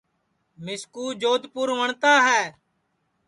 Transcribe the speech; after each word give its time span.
مِسکُو 0.63 1.03
جودپُور 1.21 1.69
وٹؔتا 1.79 2.13
ہے 2.27 2.43